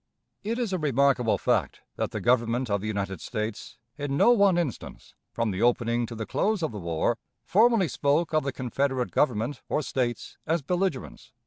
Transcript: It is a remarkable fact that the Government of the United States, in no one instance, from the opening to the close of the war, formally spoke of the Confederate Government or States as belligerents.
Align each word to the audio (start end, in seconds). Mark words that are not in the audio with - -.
It 0.43 0.57
is 0.57 0.73
a 0.73 0.79
remarkable 0.79 1.37
fact 1.37 1.81
that 1.95 2.09
the 2.09 2.19
Government 2.19 2.71
of 2.71 2.81
the 2.81 2.87
United 2.87 3.21
States, 3.21 3.77
in 3.99 4.17
no 4.17 4.31
one 4.31 4.57
instance, 4.57 5.13
from 5.31 5.51
the 5.51 5.61
opening 5.61 6.07
to 6.07 6.15
the 6.15 6.25
close 6.25 6.63
of 6.63 6.71
the 6.71 6.79
war, 6.79 7.19
formally 7.43 7.87
spoke 7.87 8.33
of 8.33 8.41
the 8.43 8.51
Confederate 8.51 9.11
Government 9.11 9.61
or 9.69 9.83
States 9.83 10.39
as 10.47 10.63
belligerents. 10.63 11.33